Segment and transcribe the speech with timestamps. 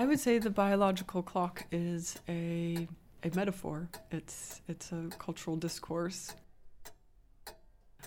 [0.00, 2.88] I would say the biological clock is a
[3.22, 3.90] a metaphor.
[4.10, 6.34] It's it's a cultural discourse.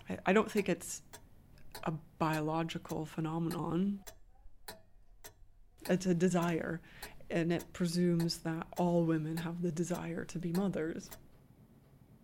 [0.10, 1.04] I, I don't think it's
[1.84, 4.00] a biological phenomenon.
[5.88, 6.82] It's a desire,
[7.30, 11.12] and it presumes that all women have the desire to be mothers.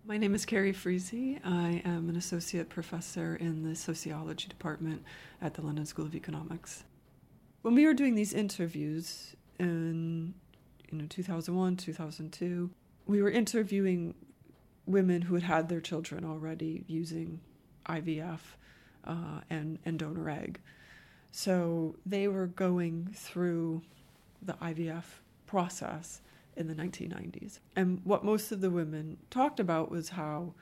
[0.03, 1.37] My name is Carrie Friese.
[1.45, 5.03] I am an associate professor in the sociology department
[5.43, 6.85] at the London School of Economics.
[7.61, 10.33] When we were doing these interviews in
[10.91, 12.69] you know 2001, 2002,
[13.05, 14.15] we were interviewing
[14.85, 17.39] women who had had their children already using
[17.87, 18.39] IVF
[19.05, 20.59] uh, and and donor egg.
[21.31, 23.83] So they were going through
[24.41, 25.03] the IVF
[25.45, 26.21] process
[26.55, 27.59] in the 1990s.
[27.75, 30.53] And what most of the women talked about was how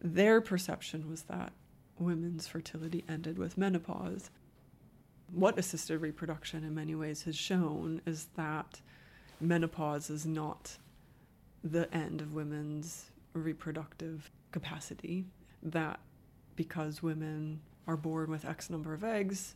[0.00, 1.52] their perception was that
[1.98, 4.30] women's fertility ended with menopause.
[5.34, 8.80] What assisted reproduction in many ways has shown is that
[9.40, 10.76] menopause is not
[11.64, 15.24] the end of women's reproductive capacity,
[15.62, 16.00] that
[16.54, 19.54] because women are born with X number of eggs,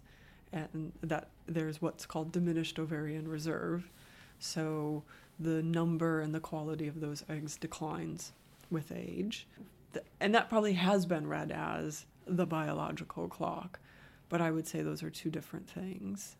[0.52, 3.90] and that there's what's called diminished ovarian reserve.
[4.38, 5.02] So
[5.38, 8.32] the number and the quality of those eggs declines
[8.70, 9.46] with age.
[10.20, 13.78] And that probably has been read as the biological clock,
[14.28, 16.36] but I would say those are two different things.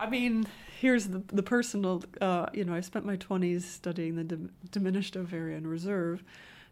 [0.00, 0.46] I mean,
[0.80, 5.16] here's the, the personal, uh, you know, I spent my 20s studying the dim- diminished
[5.16, 6.22] ovarian reserve,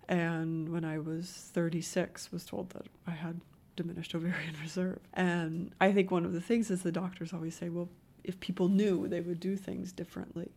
[0.09, 3.41] and when I was 36, was told that I had
[3.75, 5.01] diminished ovarian reserve.
[5.15, 7.89] And I think one of the things is the doctors always say, well,
[8.23, 10.51] if people knew, they would do things differently.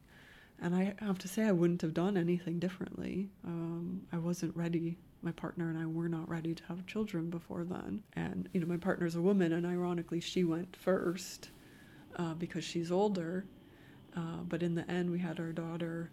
[0.62, 3.30] And I have to say, I wouldn't have done anything differently.
[3.46, 4.98] Um, I wasn't ready.
[5.22, 8.04] My partner and I were not ready to have children before then.
[8.14, 11.50] And, you know, my partner's a woman, and ironically, she went first
[12.18, 13.46] uh, because she's older.
[14.16, 16.12] Uh, but in the end, we had our daughter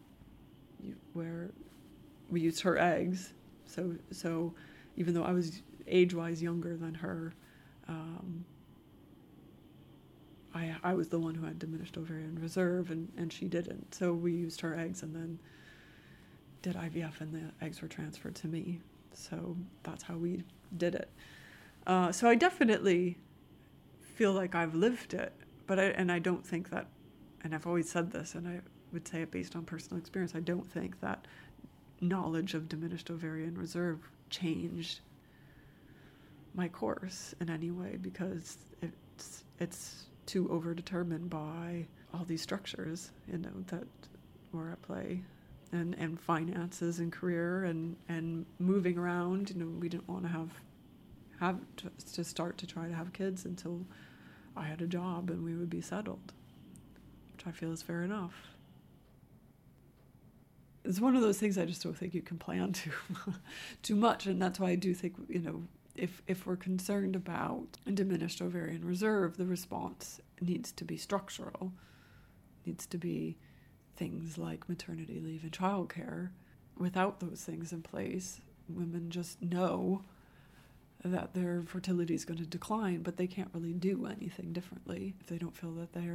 [1.13, 1.51] where
[2.31, 3.33] we used her eggs.
[3.65, 4.55] So, so
[4.97, 7.33] even though I was age wise younger than her,
[7.89, 8.45] um,
[10.57, 13.95] I, I was the one who had diminished ovarian reserve and, and she didn't.
[13.95, 15.39] So we used her eggs and then
[16.63, 18.81] did IVF and the eggs were transferred to me.
[19.13, 20.45] So that's how we
[20.77, 21.11] did it.
[21.87, 23.19] Uh, so I definitely
[24.01, 25.33] feel like I've lived it,
[25.67, 26.87] but I, and I don't think that,
[27.45, 28.61] and I've always said this, and I
[28.93, 30.35] would say it based on personal experience.
[30.35, 31.27] I don't think that
[32.01, 33.99] knowledge of diminished ovarian reserve
[34.31, 35.01] changed
[36.55, 43.39] my course in any way because it's it's too overdetermined by all these structures, you
[43.39, 43.85] know, that
[44.53, 45.23] were at play.
[45.73, 49.51] And, and finances and career and, and moving around.
[49.51, 50.51] You know, we didn't want to have
[51.41, 53.85] have to, to start to try to have kids until
[54.57, 56.33] I had a job and we would be settled,
[57.33, 58.35] which I feel is fair enough.
[60.85, 62.93] It's one of those things I just don't think you can plan too
[63.83, 65.63] too much, and that's why I do think you know
[65.97, 71.73] if if we're concerned about diminished ovarian reserve, the response needs to be structural,
[72.65, 73.37] needs to be
[73.97, 76.31] things like maternity leave and childcare.
[76.77, 80.03] Without those things in place, women just know
[81.05, 85.27] that their fertility is going to decline, but they can't really do anything differently if
[85.27, 86.09] they don't feel that they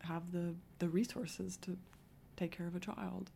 [0.00, 1.76] have the, the resources to
[2.36, 3.30] take care of a child.